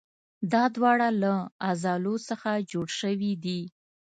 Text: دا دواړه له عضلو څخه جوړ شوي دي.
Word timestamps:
دا 0.51 0.63
دواړه 0.75 1.07
له 1.23 1.33
عضلو 1.67 2.15
څخه 2.29 2.49
جوړ 2.71 2.87
شوي 2.99 3.33
دي. 3.43 3.61